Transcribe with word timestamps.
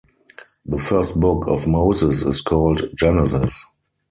The 0.65 0.79
First 0.79 1.19
Book 1.19 1.45
of 1.47 1.67
Moses 1.67 2.23
is 2.25 2.41
called 2.41 2.89
Genesis. 2.97 3.63